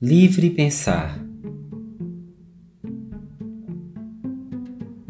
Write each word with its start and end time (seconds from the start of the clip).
Livre 0.00 0.50
pensar. 0.50 1.18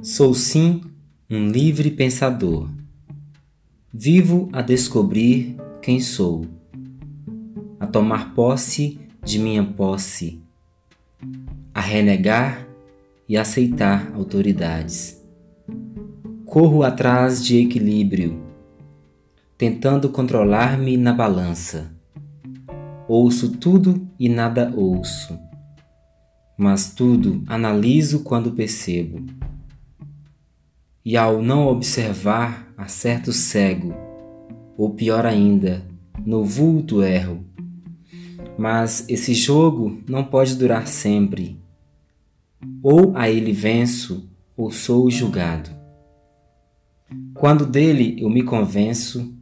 Sou 0.01 0.33
sim 0.33 0.81
um 1.29 1.51
livre 1.51 1.91
pensador. 1.91 2.71
Vivo 3.93 4.49
a 4.53 4.63
descobrir 4.63 5.57
quem 5.83 5.99
sou, 5.99 6.47
a 7.81 7.87
tomar 7.89 8.33
posse 8.33 9.01
de 9.25 9.41
minha 9.41 9.65
posse, 9.65 10.41
a 11.75 11.81
renegar 11.81 12.65
e 13.29 13.37
aceitar 13.37 14.13
autoridades. 14.15 15.21
Corro 16.45 16.85
atrás 16.85 17.45
de 17.45 17.59
equilíbrio, 17.59 18.41
tentando 19.59 20.11
controlar-me 20.11 20.97
na 20.97 21.13
balança. 21.13 21.96
Ouço 23.09 23.51
tudo 23.51 24.05
e 24.19 24.29
nada 24.29 24.73
ouço, 24.75 25.39
mas 26.59 26.93
tudo 26.93 27.41
analiso 27.47 28.25
quando 28.25 28.51
percebo. 28.51 29.25
E 31.05 31.17
ao 31.17 31.41
não 31.41 31.69
observar, 31.69 32.73
acerto 32.77 33.33
cego, 33.33 33.95
ou 34.77 34.91
pior 34.91 35.25
ainda, 35.25 35.87
no 36.25 36.45
vulto 36.45 37.01
erro. 37.01 37.45
Mas 38.59 39.05
esse 39.09 39.35
jogo 39.35 40.03
não 40.09 40.25
pode 40.25 40.57
durar 40.57 40.89
sempre. 40.89 41.61
Ou 42.83 43.17
a 43.17 43.31
ele 43.31 43.53
venço, 43.53 44.29
ou 44.57 44.73
sou 44.73 45.09
julgado. 45.09 45.71
Quando 47.35 47.65
dele 47.65 48.17
eu 48.19 48.29
me 48.29 48.43
convenço, 48.43 49.33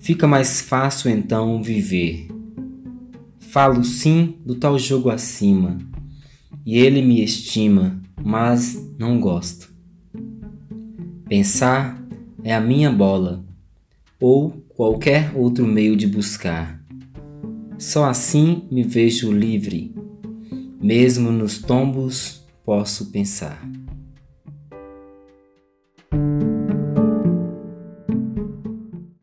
fica 0.00 0.26
mais 0.26 0.60
fácil 0.60 1.12
então 1.12 1.62
viver. 1.62 2.35
Falo 3.56 3.82
sim 3.82 4.34
do 4.44 4.54
tal 4.54 4.78
jogo 4.78 5.08
acima, 5.08 5.78
e 6.66 6.76
ele 6.76 7.00
me 7.00 7.24
estima, 7.24 7.98
mas 8.22 8.78
não 8.98 9.18
gosto. 9.18 9.72
Pensar 11.26 12.06
é 12.44 12.54
a 12.54 12.60
minha 12.60 12.92
bola, 12.92 13.42
ou 14.20 14.50
qualquer 14.68 15.32
outro 15.34 15.66
meio 15.66 15.96
de 15.96 16.06
buscar. 16.06 16.84
Só 17.78 18.04
assim 18.04 18.64
me 18.70 18.82
vejo 18.82 19.32
livre, 19.32 19.94
mesmo 20.78 21.32
nos 21.32 21.56
tombos 21.56 22.44
posso 22.62 23.06
pensar. 23.06 23.66